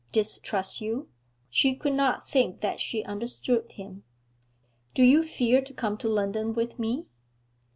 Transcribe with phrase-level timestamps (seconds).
[0.11, 1.09] 'Distrust you?'
[1.51, 4.03] She could not think that she understood him.
[4.95, 7.05] 'Do you fear to come to London with me?'